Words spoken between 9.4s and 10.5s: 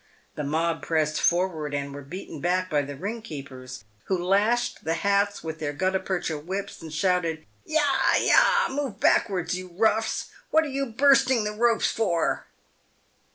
you roughs!